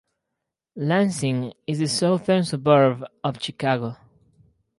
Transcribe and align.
Lansing 0.77 1.53
is 1.67 1.79
a 1.79 1.87
southern 1.87 2.43
suburb 2.43 3.05
of 3.23 3.39
Chicago. 3.39 3.97